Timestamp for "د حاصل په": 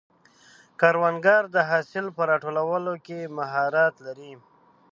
1.55-2.21